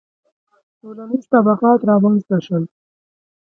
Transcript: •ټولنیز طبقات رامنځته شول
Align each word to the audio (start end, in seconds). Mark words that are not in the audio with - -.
•ټولنیز 0.79 1.25
طبقات 1.33 1.79
رامنځته 1.89 2.37
شول 2.45 2.63